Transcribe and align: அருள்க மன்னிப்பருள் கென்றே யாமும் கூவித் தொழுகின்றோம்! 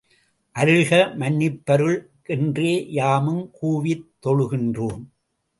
அருள்க 0.55 0.91
மன்னிப்பருள் 1.19 1.97
கென்றே 2.25 2.73
யாமும் 2.91 3.45
கூவித் 3.51 4.09
தொழுகின்றோம்! 4.23 5.03